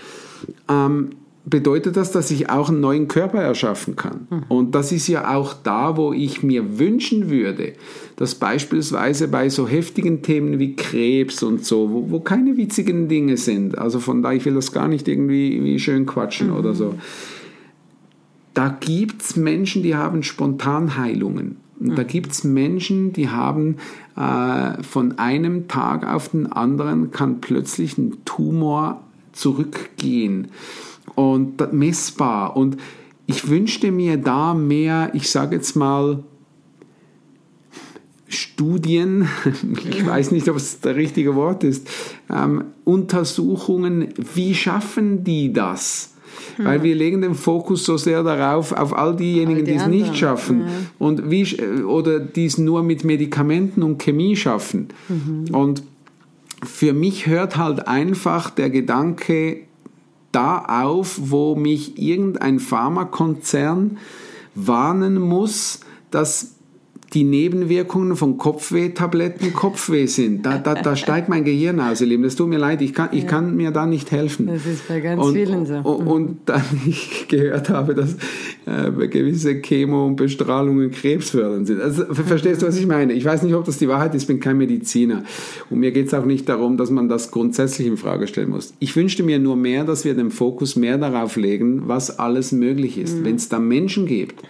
Ähm, 0.69 1.09
bedeutet 1.45 1.97
das, 1.97 2.11
dass 2.11 2.31
ich 2.31 2.49
auch 2.49 2.69
einen 2.69 2.79
neuen 2.79 3.07
Körper 3.07 3.41
erschaffen 3.41 3.95
kann. 3.95 4.27
Mhm. 4.29 4.43
Und 4.47 4.75
das 4.75 4.91
ist 4.91 5.07
ja 5.07 5.35
auch 5.35 5.53
da, 5.53 5.97
wo 5.97 6.13
ich 6.13 6.41
mir 6.41 6.79
wünschen 6.79 7.29
würde, 7.29 7.73
dass 8.15 8.35
beispielsweise 8.35 9.27
bei 9.27 9.49
so 9.49 9.67
heftigen 9.67 10.21
Themen 10.21 10.57
wie 10.57 10.75
Krebs 10.75 11.43
und 11.43 11.65
so, 11.65 11.91
wo, 11.91 12.09
wo 12.09 12.19
keine 12.21 12.55
witzigen 12.57 13.07
Dinge 13.07 13.37
sind, 13.37 13.77
also 13.77 13.99
von 13.99 14.23
da, 14.23 14.31
ich 14.31 14.45
will 14.45 14.55
das 14.55 14.71
gar 14.71 14.87
nicht 14.87 15.07
irgendwie 15.07 15.77
schön 15.79 16.05
quatschen 16.05 16.49
mhm. 16.49 16.55
oder 16.55 16.73
so, 16.73 16.95
da 18.53 18.69
gibt 18.69 19.21
es 19.21 19.35
Menschen, 19.35 19.83
die 19.83 19.95
haben 19.95 20.23
Spontanheilungen. 20.23 21.57
Und 21.79 21.97
da 21.97 22.03
mhm. 22.03 22.07
gibt 22.07 22.31
es 22.31 22.43
Menschen, 22.43 23.13
die 23.13 23.29
haben 23.29 23.77
äh, 24.15 24.81
von 24.83 25.17
einem 25.17 25.67
Tag 25.67 26.07
auf 26.07 26.29
den 26.29 26.51
anderen 26.51 27.11
kann 27.11 27.41
plötzlich 27.41 27.97
ein 27.97 28.23
Tumor 28.25 29.01
zurückgehen 29.33 30.49
und 31.15 31.73
messbar. 31.73 32.55
Und 32.55 32.77
ich 33.25 33.49
wünschte 33.49 33.91
mir 33.91 34.17
da 34.17 34.53
mehr, 34.53 35.11
ich 35.13 35.29
sage 35.29 35.55
jetzt 35.55 35.75
mal, 35.75 36.23
Studien, 38.27 39.27
ich 39.89 40.05
weiß 40.05 40.31
nicht, 40.31 40.49
ob 40.49 40.57
es 40.57 40.79
das 40.79 40.95
richtige 40.95 41.35
Wort 41.35 41.63
ist, 41.63 41.87
ähm, 42.29 42.65
Untersuchungen, 42.83 44.13
wie 44.33 44.55
schaffen 44.55 45.23
die 45.23 45.53
das? 45.53 46.12
Hm. 46.57 46.65
Weil 46.65 46.83
wir 46.83 46.95
legen 46.95 47.21
den 47.21 47.35
Fokus 47.35 47.85
so 47.85 47.97
sehr 47.97 48.23
darauf, 48.23 48.71
auf 48.71 48.95
all 48.95 49.15
diejenigen, 49.15 49.65
die, 49.65 49.71
die 49.71 49.77
es 49.77 49.87
nicht 49.87 50.15
schaffen 50.17 50.61
ja. 50.61 50.67
und 50.99 51.29
wie, 51.29 51.61
oder 51.83 52.19
die 52.19 52.45
es 52.45 52.57
nur 52.57 52.83
mit 52.83 53.03
Medikamenten 53.03 53.83
und 53.83 53.97
Chemie 53.99 54.35
schaffen. 54.35 54.89
Mhm. 55.09 55.53
Und 55.55 55.83
für 56.63 56.93
mich 56.93 57.27
hört 57.27 57.57
halt 57.57 57.87
einfach 57.87 58.49
der 58.49 58.69
Gedanke 58.69 59.61
da 60.31 60.59
auf, 60.59 61.19
wo 61.21 61.55
mich 61.55 61.97
irgendein 62.01 62.59
Pharmakonzern 62.59 63.97
warnen 64.55 65.19
muss, 65.19 65.81
dass 66.11 66.55
die 67.13 67.23
Nebenwirkungen 67.23 68.15
von 68.15 68.37
Kopfweh-Tabletten 68.37 69.53
Kopfweh 69.53 70.07
sind. 70.07 70.45
Da, 70.45 70.57
da, 70.57 70.73
da 70.73 70.95
steigt 70.95 71.29
mein 71.29 71.43
Gehirn 71.43 71.79
aus, 71.79 72.01
ihr 72.01 72.07
Lieben. 72.07 72.23
Das 72.23 72.35
tut 72.35 72.49
mir 72.49 72.57
leid, 72.57 72.81
ich 72.81 72.93
kann, 72.93 73.09
ich 73.11 73.27
kann 73.27 73.55
mir 73.55 73.71
da 73.71 73.85
nicht 73.85 74.11
helfen. 74.11 74.47
Das 74.47 74.65
ist 74.65 74.87
bei 74.87 74.99
ganz 74.99 75.23
und, 75.23 75.33
vielen 75.33 75.65
so. 75.65 75.75
Und, 75.75 76.07
und 76.07 76.37
dann 76.45 76.63
ich 76.85 77.27
gehört 77.27 77.69
habe, 77.69 77.93
dass 77.93 78.15
äh, 78.65 79.07
gewisse 79.07 79.61
Chemo- 79.61 80.07
und 80.07 80.15
Bestrahlungen 80.15 80.89
krebsfördernd 80.91 81.67
sind. 81.67 81.81
Also, 81.81 82.05
verstehst 82.05 82.61
du, 82.61 82.67
was 82.67 82.77
ich 82.77 82.87
meine? 82.87 83.13
Ich 83.13 83.25
weiß 83.25 83.43
nicht, 83.43 83.53
ob 83.53 83.65
das 83.65 83.77
die 83.77 83.87
Wahrheit 83.87 84.15
ist, 84.15 84.23
ich 84.23 84.27
bin 84.27 84.39
kein 84.39 84.57
Mediziner. 84.57 85.23
Und 85.69 85.79
mir 85.79 85.91
geht 85.91 86.07
es 86.07 86.13
auch 86.13 86.25
nicht 86.25 86.49
darum, 86.49 86.77
dass 86.77 86.89
man 86.89 87.09
das 87.09 87.29
grundsätzlich 87.29 87.87
in 87.87 87.97
Frage 87.97 88.27
stellen 88.27 88.49
muss. 88.49 88.73
Ich 88.79 88.95
wünschte 88.95 89.21
mir 89.21 89.37
nur 89.37 89.55
mehr, 89.55 89.83
dass 89.83 90.03
wir 90.03 90.15
den 90.15 90.31
Fokus 90.31 90.75
mehr 90.75 90.97
darauf 90.97 91.35
legen, 91.35 91.83
was 91.87 92.17
alles 92.17 92.51
möglich 92.51 92.97
ist. 92.97 93.17
Mhm. 93.17 93.25
Wenn 93.25 93.35
es 93.35 93.49
da 93.49 93.59
Menschen 93.59 94.07
gibt, 94.07 94.41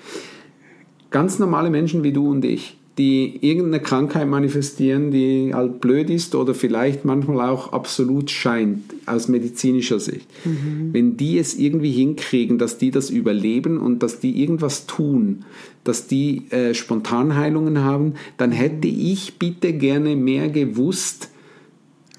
ganz 1.14 1.40
normale 1.40 1.70
Menschen 1.70 2.04
wie 2.04 2.12
du 2.12 2.30
und 2.30 2.44
ich, 2.44 2.76
die 2.98 3.40
irgendeine 3.42 3.82
Krankheit 3.82 4.28
manifestieren, 4.28 5.12
die 5.12 5.54
halt 5.54 5.80
blöd 5.80 6.10
ist 6.10 6.36
oder 6.36 6.54
vielleicht 6.54 7.06
manchmal 7.06 7.50
auch 7.50 7.72
absolut 7.72 8.30
scheint 8.30 8.84
aus 9.06 9.28
medizinischer 9.30 10.00
Sicht. 10.00 10.28
Mhm. 10.44 10.90
Wenn 10.92 11.18
die 11.18 11.40
es 11.40 11.56
irgendwie 11.56 11.92
hinkriegen, 11.92 12.58
dass 12.58 12.78
die 12.78 12.92
das 12.92 13.10
überleben 13.10 13.80
und 13.80 14.04
dass 14.04 14.20
die 14.20 14.42
irgendwas 14.42 14.86
tun, 14.86 15.46
dass 15.84 16.08
die 16.08 16.52
äh, 16.52 16.74
Spontanheilungen 16.74 17.80
haben, 17.80 18.14
dann 18.38 18.52
hätte 18.52 18.88
ich 18.88 19.40
bitte 19.40 19.74
gerne 19.74 20.16
mehr 20.16 20.50
gewusst, 20.50 21.30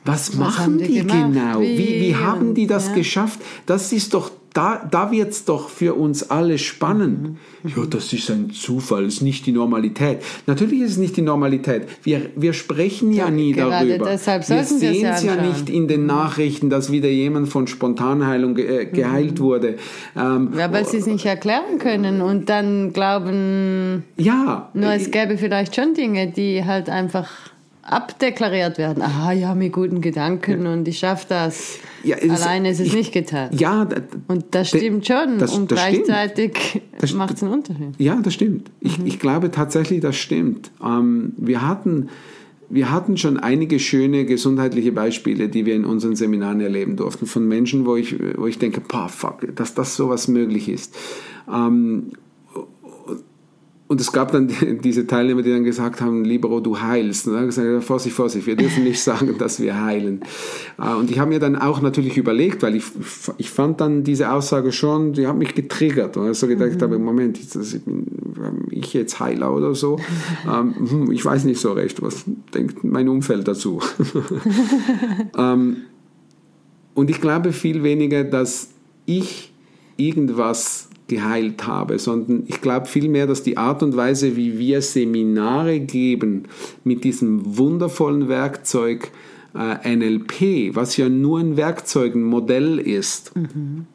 was, 0.05 0.31
was 0.31 0.37
machen 0.37 0.79
die, 0.79 0.85
die 0.85 1.07
genau? 1.07 1.61
Wie, 1.61 1.79
wie, 1.79 2.01
wie 2.01 2.17
haben 2.17 2.55
die 2.55 2.67
das 2.67 2.89
ja. 2.89 2.95
geschafft? 2.95 3.41
Das 3.65 3.93
ist 3.93 4.13
doch 4.13 4.31
da, 4.55 4.87
da 4.89 5.11
wird 5.11 5.33
es 5.33 5.45
doch 5.45 5.69
für 5.69 5.95
uns 5.95 6.31
alle 6.31 6.59
spannend. 6.59 7.39
Mhm. 7.63 7.73
Ja, 7.77 7.85
das 7.91 8.13
ist 8.13 8.31
ein 8.31 8.51
Zufall, 8.51 9.05
ist 9.05 9.21
nicht 9.21 9.47
die 9.47 9.53
Normalität. 9.53 10.19
Natürlich 10.47 10.81
ist 10.81 10.93
es 10.93 10.97
nicht 10.97 11.17
die 11.17 11.23
Normalität. 11.23 11.89
Wir, 12.05 12.31
wir 12.37 12.53
sprechen 12.53 13.13
ja, 13.13 13.25
ja 13.25 13.31
nie 13.33 13.53
darüber. 13.53 14.07
Deshalb 14.07 14.49
wir 14.49 14.63
sehen 14.63 15.07
es 15.07 15.25
ja 15.25 15.35
nicht 15.35 15.69
in 15.69 15.89
den 15.89 16.07
Nachrichten, 16.07 16.71
dass 16.71 16.93
wieder 16.93 17.09
jemand 17.09 17.49
von 17.49 17.67
Spontanheilung 17.67 18.55
ge 18.55 18.83
äh, 18.83 18.87
geheilt 18.87 19.41
mhm. 19.41 19.45
wurde. 19.45 19.77
Ähm, 20.17 20.53
ja, 20.57 20.73
weil 20.73 20.87
sie 20.87 20.99
es 20.99 21.07
nicht 21.07 21.27
erklären 21.27 21.79
können 21.81 22.23
und 22.23 22.49
dann 22.49 22.93
glauben, 22.93 24.05
ja, 24.17 24.71
nur 24.73 24.93
es 24.93 25.11
gäbe 25.11 25.37
vielleicht 25.37 25.75
schon 25.75 25.95
Dinge, 25.95 26.31
die 26.31 26.65
halt 26.65 26.89
einfach 26.89 27.29
abdeklariert 27.85 28.79
werden. 28.79 29.03
Aha, 29.03 29.33
ja, 29.33 29.55
mit 29.55 29.73
guten 29.73 30.01
Gedanken 30.01 30.65
ja. 30.65 30.73
und 30.73 30.89
ich 30.89 30.99
schaffe 30.99 31.27
das. 31.29 31.79
Ja, 32.03 32.17
Alleine 32.17 32.71
ist 32.71 32.81
es 32.81 32.89
ich, 32.89 32.95
nicht 32.95 33.13
getan. 33.13 33.51
Ja, 33.53 33.89
und 34.29 34.47
das 34.51 34.69
stimmt 34.69 35.07
schon. 35.07 35.39
Das, 35.39 35.57
und 35.57 35.71
das 35.71 35.79
gleichzeitig 35.79 36.83
macht 37.15 37.37
es 37.37 37.43
einen 37.43 37.53
Unterschied. 37.53 37.95
Ja, 37.99 38.19
das 38.23 38.35
stimmt. 38.35 38.71
Ich, 38.81 38.99
mhm. 38.99 39.07
ich 39.07 39.19
glaube 39.19 39.51
tatsächlich, 39.51 40.01
das 40.01 40.17
stimmt. 40.17 40.71
Ähm, 40.83 41.33
wir 41.37 41.67
hatten 41.67 42.09
wir 42.71 42.91
hatten 42.91 43.17
schon 43.17 43.39
einige 43.39 43.79
schöne 43.79 44.25
gesundheitliche 44.25 44.91
Beispiele, 44.91 45.49
die 45.49 45.67
wir 45.67 45.75
in 45.75 45.85
unseren 45.85 46.17
Seminaren 46.17 46.61
erleben 46.61 46.97
durften, 46.97 47.27
von 47.27 47.47
Menschen, 47.47 47.87
wo 47.87 47.95
ich, 47.95 48.17
wo 48.37 48.47
ich 48.47 48.59
denke, 48.59 48.81
pah, 48.81 49.09
fuck, 49.09 49.55
dass 49.55 49.75
das 49.75 49.97
sowas 49.97 50.29
möglich 50.29 50.69
ist. 50.69 50.97
Ähm, 51.49 52.13
und 53.95 54.01
es 54.01 54.11
gab 54.11 54.33
dann 54.33 54.51
diese 54.83 55.07
Teilnehmer, 55.07 55.43
die 55.43 55.51
dann 55.51 55.63
gesagt 55.63 56.01
haben, 56.01 56.25
Libero, 56.25 56.59
du 56.59 56.81
heilst. 56.81 57.29
Und 57.29 57.35
dann 57.35 57.47
gesagt, 57.47 57.85
Vorsicht, 57.85 58.17
Vorsicht, 58.17 58.45
wir 58.45 58.57
dürfen 58.57 58.83
nicht 58.83 59.01
sagen, 59.05 59.39
dass 59.39 59.61
wir 59.61 59.81
heilen. 59.85 60.23
Äh, 60.83 60.95
und 60.95 61.13
ich 61.13 61.21
habe 61.21 61.31
mir 61.31 61.39
dann 61.39 61.55
auch 61.55 61.81
natürlich 61.81 62.17
überlegt, 62.17 62.65
weil 62.65 62.75
ich, 62.75 62.83
ich 63.39 63.51
fand 63.51 63.81
dann 63.81 64.03
diese 64.03 64.33
Aussage 64.33 64.73
schon, 64.73 65.13
die 65.13 65.29
hat 65.29 65.37
mich 65.37 65.55
getriggert. 65.55 66.17
Und 66.17 66.29
ich 66.29 66.37
so 66.37 66.49
gedacht 66.49 66.75
mhm. 66.75 66.81
habe, 66.83 66.99
Moment, 66.99 67.39
ich 68.73 68.95
jetzt 68.95 69.21
Heiler 69.21 69.55
oder 69.55 69.77
so? 69.77 69.99
Ähm, 70.47 70.75
hm, 70.75 71.13
ich 71.13 71.25
weiß 71.25 71.45
nicht 71.45 71.61
so 71.61 71.73
recht, 71.73 72.03
was 72.03 72.25
denkt 72.53 72.83
mein 72.85 73.09
Umfeld 73.09 73.47
dazu? 73.47 73.81
Ähm, 75.39 75.77
und 76.95 77.09
ich 77.09 77.21
glaube 77.21 77.53
viel 77.53 77.83
weniger, 77.83 78.25
dass 78.25 78.71
ich 79.07 79.53
irgendwas 79.97 80.89
geheilt 81.09 81.67
habe, 81.67 81.99
sondern 81.99 82.45
ich 82.47 82.61
glaube 82.61 82.87
vielmehr, 82.87 83.27
dass 83.27 83.43
die 83.43 83.57
Art 83.59 83.83
und 83.83 83.97
Weise, 83.97 84.37
wie 84.37 84.59
wir 84.59 84.81
Seminare 84.81 85.81
geben 85.81 86.45
mit 86.83 87.05
diesem 87.05 87.59
wundervollen 87.59 88.29
Werkzeug 88.29 89.11
äh, 89.55 89.97
NLP, 89.97 90.75
was 90.75 90.97
ja 90.97 91.09
nur 91.09 91.41
ein 91.41 91.57
Werkzeug, 91.57 92.15
ein 92.15 92.23
Modell 92.23 92.79
ist, 92.79 93.37
mhm. 93.37 93.87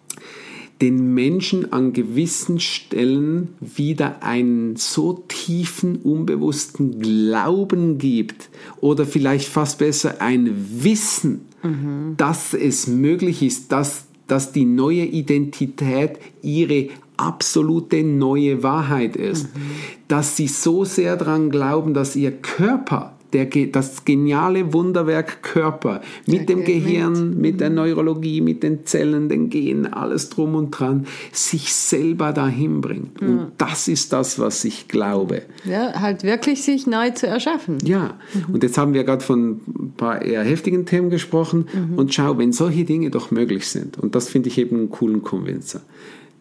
den 0.82 1.14
Menschen 1.16 1.74
an 1.74 1.94
gewissen 1.94 2.60
Stellen 2.60 3.50
wieder 3.60 4.22
einen 4.22 4.76
so 4.76 5.24
tiefen, 5.28 5.98
unbewussten 5.98 7.00
Glauben 7.00 7.98
gibt 7.98 8.50
oder 8.82 9.08
vielleicht 9.08 9.48
fast 9.48 9.80
besser 9.80 10.22
ein 10.22 10.54
Wissen, 10.84 11.48
mhm. 11.64 12.14
dass 12.18 12.54
es 12.54 12.86
möglich 12.86 13.42
ist, 13.42 13.72
dass 13.72 14.09
dass 14.30 14.52
die 14.52 14.66
neue 14.66 15.04
Identität 15.04 16.20
ihre 16.42 16.90
absolute 17.18 18.04
neue 18.04 18.64
Wahrheit 18.64 19.16
ist. 19.16 19.54
Mhm. 19.56 19.62
Dass 20.08 20.38
sie 20.38 20.48
so 20.48 20.86
sehr 20.86 21.18
daran 21.18 21.50
glauben, 21.50 21.94
dass 21.94 22.16
ihr 22.16 22.32
Körper 22.32 23.19
der, 23.34 23.46
das 23.46 24.06
geniale 24.06 24.74
Wunderwerk 24.74 25.44
Körper 25.44 26.02
mit 26.26 26.50
der 26.50 26.56
dem 26.56 26.66
Gehirn, 26.66 27.30
mit. 27.30 27.40
mit 27.40 27.62
der 27.62 27.70
Neurologie, 27.70 28.42
mit 28.42 28.64
den 28.64 28.86
Zellen, 28.86 29.30
den 29.30 29.50
Genen, 29.50 29.92
alles 29.94 30.30
drum 30.30 30.56
und 30.56 30.72
dran, 30.72 31.06
sich 31.32 31.74
selber 31.74 32.34
dahin 32.34 32.82
bringt. 32.82 33.22
Mhm. 33.22 33.30
Und 33.30 33.52
das 33.58 33.88
ist 33.88 34.14
das, 34.14 34.40
was 34.40 34.64
ich 34.66 34.88
glaube. 34.88 35.44
Ja, 35.66 36.00
halt 36.00 36.24
wirklich 36.24 36.64
sich 36.64 36.88
neu 36.88 37.12
zu 37.12 37.28
erschaffen. 37.28 37.78
Ja, 37.84 38.18
mhm. 38.34 38.56
und 38.56 38.64
jetzt 38.64 38.78
haben 38.78 38.94
wir 38.94 39.04
gerade 39.04 39.24
von 39.24 39.62
ein 39.68 39.94
paar 39.96 40.22
eher 40.22 40.44
heftigen 40.44 40.86
Themen 40.86 41.10
gesprochen. 41.10 41.68
Mhm. 41.74 41.98
Und 41.98 42.14
schau, 42.14 42.38
wenn 42.38 42.52
solche 42.52 42.86
Dinge 42.86 43.12
doch 43.12 43.32
möglich 43.32 43.68
sind, 43.68 43.98
und 43.98 44.16
das 44.16 44.30
finde 44.30 44.50
ich 44.50 44.58
eben 44.58 44.76
einen 44.76 44.90
coolen 44.90 45.22
Konvinzer, 45.22 45.82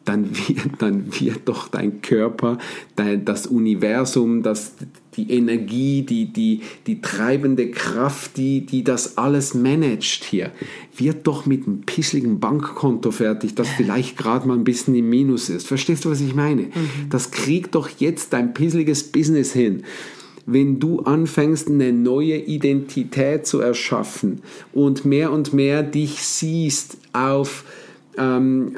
dann 0.05 0.31
wird, 0.49 0.71
dann 0.79 1.21
wird 1.21 1.41
doch 1.45 1.69
dein 1.69 2.01
Körper, 2.01 2.59
dein, 2.97 3.25
das 3.25 3.47
Universum, 3.47 4.43
das, 4.43 4.73
die 5.19 5.31
Energie, 5.33 6.03
die, 6.03 6.33
die, 6.33 6.61
die 6.87 7.03
treibende 7.03 7.71
Kraft, 7.71 8.37
die, 8.37 8.65
die 8.65 8.85
das 8.85 9.19
alles 9.19 9.53
managt 9.53 10.25
hier, 10.25 10.53
wird 10.97 11.27
doch 11.27 11.45
mit 11.45 11.67
einem 11.67 11.83
pissligen 11.83 12.41
Bankkonto 12.41 13.11
fertig, 13.11 13.55
das 13.55 13.69
vielleicht 13.69 14.17
gerade 14.17 14.49
mal 14.49 14.57
ein 14.57 14.65
bisschen 14.65 14.95
im 14.95 15.11
Minus 15.11 15.51
ist. 15.51 15.67
Verstehst 15.67 16.05
du, 16.05 16.11
was 16.11 16.21
ich 16.21 16.35
meine? 16.35 16.63
Mhm. 16.63 17.11
Das 17.11 17.31
kriegt 17.31 17.75
doch 17.75 17.89
jetzt 17.99 18.33
dein 18.33 18.55
pissliges 18.55 19.05
Business 19.05 19.53
hin 19.53 19.83
wenn 20.51 20.81
du 20.81 21.01
anfängst, 21.01 21.69
eine 21.69 21.93
neue 21.93 22.39
Identität 22.39 23.47
zu 23.47 23.61
erschaffen 23.61 24.41
und 24.73 25.05
mehr 25.05 25.31
und 25.31 25.53
mehr 25.53 25.83
dich 25.83 26.23
siehst 26.23 26.97
auf 27.13 27.65
ähm, 28.19 28.73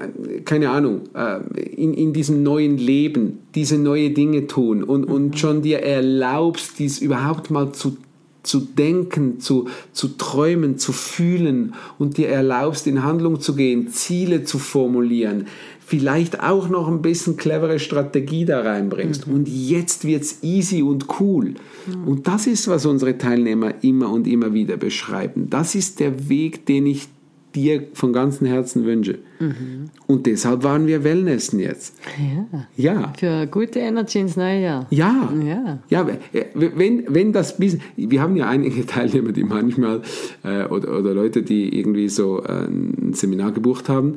keine 0.45 0.71
Ahnung, 0.71 1.03
äh, 1.15 1.41
in, 1.63 1.95
in 1.95 2.13
diesem 2.13 2.43
neuen 2.43 2.77
Leben 2.77 3.39
diese 3.55 3.79
neue 3.79 4.11
Dinge 4.11 4.47
tun 4.47 4.83
und, 4.83 5.09
mhm. 5.09 5.15
und 5.15 5.39
schon 5.39 5.63
dir 5.63 5.83
erlaubst, 5.83 6.79
dies 6.79 6.99
überhaupt 7.01 7.51
mal 7.51 7.73
zu 7.73 7.97
zu 8.43 8.61
denken, 8.61 9.39
zu, 9.41 9.69
zu 9.93 10.09
träumen, 10.17 10.79
zu 10.79 10.93
fühlen 10.93 11.75
und 11.99 12.17
dir 12.17 12.29
erlaubst, 12.29 12.87
in 12.87 13.05
Handlung 13.05 13.41
zu 13.41 13.55
gehen, 13.55 13.89
Ziele 13.89 14.45
zu 14.45 14.59
formulieren, 14.59 15.47
vielleicht 15.85 16.41
auch 16.43 16.69
noch 16.69 16.89
ein 16.89 17.03
bisschen 17.03 17.37
clevere 17.37 17.79
Strategie 17.79 18.45
da 18.45 18.61
reinbringst. 18.61 19.27
Mhm. 19.27 19.35
Und 19.35 19.49
jetzt 19.49 20.07
wird's 20.07 20.39
easy 20.43 20.83
und 20.83 21.07
cool. 21.21 21.55
Mhm. 21.87 22.09
Und 22.09 22.29
das 22.29 22.47
ist, 22.47 22.69
was 22.69 22.87
unsere 22.87 23.19
Teilnehmer 23.19 23.75
immer 23.83 24.11
und 24.11 24.27
immer 24.27 24.55
wieder 24.55 24.77
beschreiben. 24.77 25.49
Das 25.51 25.75
ist 25.75 26.01
der 26.01 26.29
Weg, 26.29 26.65
den 26.65 26.87
ich 26.87 27.09
dir 27.55 27.89
von 27.95 28.13
ganzem 28.13 28.47
Herzen 28.47 28.85
wünsche. 28.85 29.19
Mhm. 29.39 29.91
Und 30.07 30.27
deshalb 30.27 30.63
waren 30.63 30.87
wir 30.87 31.05
Wellnessen 31.05 31.61
jetzt. 31.61 31.97
Ja. 32.19 32.67
ja. 32.77 33.13
Für 33.19 33.47
gute 33.47 33.79
Energy 33.79 34.21
ins 34.21 34.37
neue 34.37 34.61
Jahr. 34.61 34.87
Ja. 34.91 35.33
Ja. 35.45 35.79
ja 35.89 36.07
wenn, 36.55 37.05
wenn 37.09 37.33
das 37.33 37.57
Business, 37.57 37.83
wir 37.97 38.21
haben 38.21 38.37
ja 38.37 38.49
einige 38.49 38.87
Teilnehmer, 38.87 39.33
die 39.33 39.45
manchmal, 39.45 40.03
äh, 40.45 40.65
oder, 40.65 40.99
oder 40.99 41.15
Leute, 41.15 41.43
die 41.43 41.79
irgendwie 41.79 42.09
so 42.09 42.43
äh, 42.43 42.67
ein 42.67 43.13
Seminar 43.15 43.53
gebucht 43.53 43.89
haben 43.89 44.17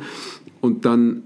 und 0.62 0.86
dann 0.86 1.24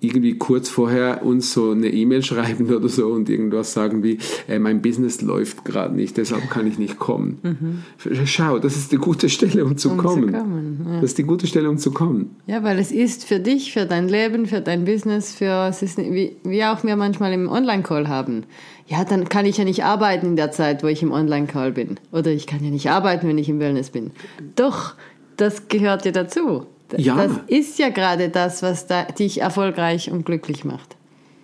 irgendwie 0.00 0.38
kurz 0.38 0.68
vorher 0.68 1.24
uns 1.24 1.52
so 1.52 1.72
eine 1.72 1.88
E-Mail 1.88 2.22
schreiben 2.22 2.72
oder 2.74 2.88
so 2.88 3.08
und 3.08 3.28
irgendwas 3.28 3.72
sagen 3.72 4.02
wie, 4.02 4.18
äh, 4.48 4.58
mein 4.58 4.80
Business 4.80 5.20
läuft 5.20 5.64
gerade 5.64 5.94
nicht, 5.94 6.16
deshalb 6.16 6.48
kann 6.50 6.66
ich 6.66 6.78
nicht 6.78 6.98
kommen. 6.98 7.38
Mhm. 7.42 8.24
Schau, 8.24 8.58
das 8.58 8.76
ist 8.76 8.92
die 8.92 8.96
gute 8.96 9.28
Stelle, 9.28 9.64
um 9.64 9.76
zu 9.76 9.90
um 9.90 9.98
kommen. 9.98 10.32
Zu 10.32 10.38
kommen 10.38 10.86
ja. 10.86 11.00
Das 11.00 11.10
ist 11.10 11.18
die 11.18 11.24
gute 11.24 11.46
Stelle, 11.46 11.68
um 11.68 11.78
zu 11.78 11.90
kommen. 11.90 12.36
Ja, 12.46 12.62
weil 12.62 12.78
es 12.78 12.92
ist 12.92 13.24
für 13.24 13.40
dich, 13.40 13.72
für 13.72 13.86
dein 13.86 14.08
Leben, 14.08 14.46
für 14.46 14.60
dein 14.60 14.84
Business, 14.84 15.34
für, 15.34 15.68
es 15.68 15.82
ist 15.82 15.98
wie, 15.98 16.36
wie 16.44 16.64
auch 16.64 16.82
wir 16.82 16.96
manchmal 16.96 17.32
im 17.32 17.48
Online-Call 17.48 18.08
haben. 18.08 18.44
Ja, 18.86 19.04
dann 19.04 19.28
kann 19.28 19.46
ich 19.46 19.58
ja 19.58 19.64
nicht 19.64 19.84
arbeiten 19.84 20.26
in 20.26 20.36
der 20.36 20.50
Zeit, 20.50 20.82
wo 20.82 20.88
ich 20.88 21.02
im 21.02 21.12
Online-Call 21.12 21.72
bin. 21.72 22.00
Oder 22.10 22.30
ich 22.30 22.46
kann 22.46 22.64
ja 22.64 22.70
nicht 22.70 22.90
arbeiten, 22.90 23.28
wenn 23.28 23.38
ich 23.38 23.48
im 23.48 23.60
Wellness 23.60 23.90
bin. 23.90 24.10
Doch, 24.56 24.94
das 25.36 25.68
gehört 25.68 26.04
ja 26.04 26.12
dazu. 26.12 26.66
Ja. 26.96 27.16
Das 27.16 27.32
ist 27.46 27.78
ja 27.78 27.88
gerade 27.88 28.28
das, 28.28 28.62
was 28.62 28.86
da, 28.86 29.04
dich 29.04 29.40
erfolgreich 29.40 30.10
und 30.10 30.24
glücklich 30.24 30.64
macht. 30.64 30.96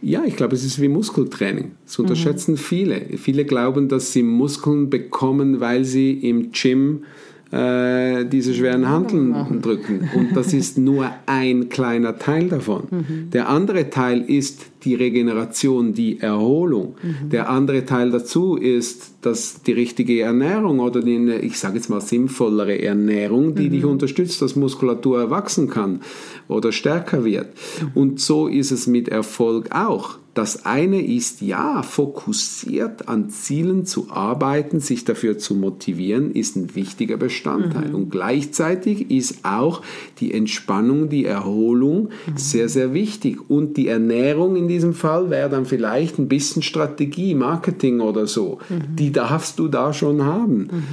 Ja, 0.02 0.24
ich 0.24 0.36
glaube, 0.36 0.54
es 0.54 0.64
ist 0.64 0.80
wie 0.80 0.88
Muskeltraining. 0.88 1.72
Das 1.84 1.98
unterschätzen 1.98 2.52
mhm. 2.52 2.58
viele. 2.58 3.00
Viele 3.16 3.44
glauben, 3.44 3.88
dass 3.88 4.12
sie 4.12 4.22
Muskeln 4.22 4.90
bekommen, 4.90 5.60
weil 5.60 5.84
sie 5.84 6.12
im 6.12 6.52
Gym 6.52 7.04
äh, 7.50 8.24
diese 8.26 8.54
schweren 8.54 8.88
Handeln 8.88 9.60
drücken. 9.62 10.10
Und 10.14 10.36
das 10.36 10.52
ist 10.52 10.78
nur 10.78 11.10
ein 11.26 11.68
kleiner 11.68 12.18
Teil 12.18 12.48
davon. 12.48 12.84
Mhm. 12.90 13.30
Der 13.32 13.48
andere 13.48 13.90
Teil 13.90 14.22
ist 14.22 14.66
die 14.84 14.94
Regeneration, 14.94 15.94
die 15.94 16.20
Erholung. 16.20 16.96
Mhm. 17.02 17.30
Der 17.30 17.48
andere 17.48 17.84
Teil 17.84 18.10
dazu 18.10 18.56
ist, 18.56 19.14
dass 19.22 19.62
die 19.62 19.72
richtige 19.72 20.20
Ernährung 20.20 20.80
oder 20.80 21.00
die, 21.00 21.16
ich 21.42 21.58
sage 21.58 21.76
jetzt 21.76 21.90
mal 21.90 22.00
sinnvollere 22.00 22.80
Ernährung, 22.80 23.54
die 23.54 23.68
mhm. 23.68 23.72
dich 23.72 23.84
unterstützt, 23.84 24.42
dass 24.42 24.56
Muskulatur 24.56 25.20
erwachsen 25.20 25.68
kann 25.68 26.00
oder 26.48 26.72
stärker 26.72 27.24
wird. 27.24 27.48
Mhm. 27.80 27.90
Und 27.94 28.20
so 28.20 28.46
ist 28.46 28.70
es 28.70 28.86
mit 28.86 29.08
Erfolg 29.08 29.70
auch. 29.72 30.18
Das 30.36 30.66
eine 30.66 31.00
ist 31.00 31.40
ja, 31.40 31.82
fokussiert 31.82 33.08
an 33.08 33.30
Zielen 33.30 33.86
zu 33.86 34.10
arbeiten, 34.10 34.80
sich 34.80 35.06
dafür 35.06 35.38
zu 35.38 35.54
motivieren, 35.54 36.30
ist 36.30 36.56
ein 36.56 36.74
wichtiger 36.74 37.16
Bestandteil. 37.16 37.88
Mhm. 37.88 37.94
Und 37.94 38.10
gleichzeitig 38.10 39.10
ist 39.10 39.46
auch 39.46 39.80
die 40.20 40.34
Entspannung, 40.34 41.08
die 41.08 41.24
Erholung 41.24 42.10
mhm. 42.26 42.36
sehr, 42.36 42.68
sehr 42.68 42.92
wichtig. 42.92 43.48
Und 43.48 43.78
die 43.78 43.88
Ernährung 43.88 44.56
in 44.56 44.68
diesem 44.76 44.92
Fall 44.92 45.30
wäre 45.30 45.48
dann 45.48 45.64
vielleicht 45.64 46.18
ein 46.18 46.28
bisschen 46.28 46.62
Strategie, 46.62 47.34
Marketing 47.34 48.00
oder 48.00 48.26
so. 48.26 48.58
Mhm. 48.68 48.96
Die 48.96 49.10
darfst 49.10 49.58
du 49.58 49.68
da 49.68 49.94
schon 49.94 50.22
haben. 50.22 50.68
Mhm. 50.70 50.84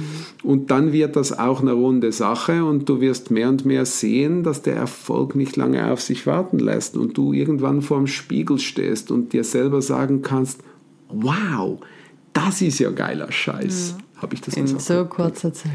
Und 0.42 0.70
dann 0.70 0.92
wird 0.92 1.16
das 1.16 1.38
auch 1.38 1.60
eine 1.60 1.72
runde 1.72 2.12
Sache 2.12 2.64
und 2.64 2.88
du 2.88 3.02
wirst 3.02 3.30
mehr 3.30 3.50
und 3.50 3.66
mehr 3.66 3.84
sehen, 3.84 4.42
dass 4.42 4.62
der 4.62 4.76
Erfolg 4.76 5.34
nicht 5.34 5.56
lange 5.56 5.92
auf 5.92 6.00
sich 6.00 6.26
warten 6.26 6.58
lässt 6.58 6.96
und 6.96 7.16
du 7.18 7.34
irgendwann 7.34 7.82
vorm 7.82 8.06
Spiegel 8.06 8.58
stehst 8.58 9.10
und 9.10 9.34
dir 9.34 9.44
selber 9.44 9.82
sagen 9.82 10.22
kannst, 10.22 10.62
wow, 11.10 11.78
das 12.32 12.62
ist 12.62 12.78
ja 12.78 12.90
geiler 12.90 13.30
Scheiß. 13.30 13.96
Ja. 13.98 14.22
Habe 14.22 14.34
ich 14.34 14.40
das 14.40 14.54
In 14.54 14.66
so 14.66 15.04
kurzer 15.04 15.52
Zeit. 15.52 15.70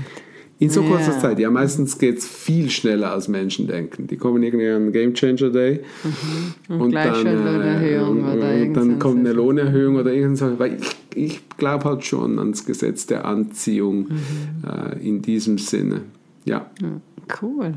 In 0.60 0.70
so 0.70 0.84
kurzer 0.84 1.14
ja. 1.14 1.20
Zeit. 1.20 1.40
Ja, 1.40 1.50
meistens 1.50 1.98
geht 1.98 2.18
es 2.18 2.28
viel 2.28 2.70
schneller, 2.70 3.14
als 3.14 3.30
Menschen 3.30 3.66
denken. 3.68 4.08
Die 4.08 4.18
kommen 4.18 4.44
irgendwie 4.44 4.68
an 4.68 4.92
Game 4.92 5.14
Changer 5.14 5.52
Day 5.52 5.80
mhm. 6.04 6.76
und, 6.76 6.82
und 6.82 6.92
dann, 6.92 7.26
äh, 7.26 7.98
oder 7.98 8.62
und 8.62 8.74
dann 8.74 9.00
kommt 9.00 9.20
eine 9.20 9.32
Lohnerhöhung 9.32 9.96
oder 9.96 10.12
irgendwas. 10.12 10.60
Weil 10.60 10.78
ich, 10.82 10.96
ich 11.16 11.50
glaube 11.58 11.86
halt 11.86 12.04
schon 12.04 12.38
ans 12.40 12.66
Gesetz 12.66 13.06
der 13.06 13.24
Anziehung 13.24 14.10
mhm. 14.10 14.20
äh, 14.68 15.08
in 15.08 15.22
diesem 15.22 15.58
Sinne. 15.58 16.02
Ja. 16.44 16.70
Cool. 17.42 17.76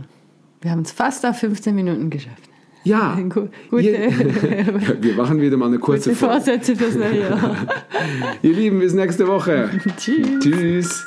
Wir 0.61 0.73
haben 0.73 0.83
es 0.83 0.91
fast 0.91 1.25
auf 1.25 1.39
15 1.39 1.75
Minuten 1.77 2.11
geschafft. 2.11 2.49
Ja, 2.85 3.17
Gute, 3.29 3.53
wir 5.01 5.15
machen 5.15 5.41
wieder 5.41 5.57
mal 5.57 5.67
eine 5.67 5.79
kurze 5.79 6.15
Vorsätze 6.17 6.75
fürs 6.75 6.97
neue 6.97 7.21
Jahr. 7.21 7.57
Ihr 8.43 8.53
Lieben, 8.53 8.81
bis 8.81 8.93
nächste 8.93 9.29
Woche. 9.29 9.71
Tschüss. 9.97 10.41
Tschüss. 10.41 11.07